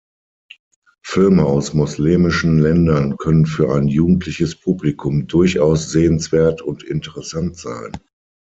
[1.05, 7.91] Filme aus moslemischen Ländern können für ein jugendliches Publikum durchaus sehenswert und interessant sein.